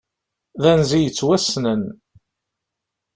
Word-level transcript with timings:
D 0.61 0.63
anzi 0.71 0.99
yettwassnen. 1.01 1.81